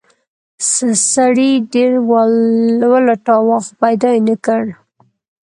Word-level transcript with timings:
سړي 1.13 1.51
ډیر 1.73 1.91
ولټاوه 2.91 3.57
خو 3.65 3.71
پیدا 3.81 4.09
یې 4.15 4.21
نه 4.27 4.35
کړ. 4.45 4.63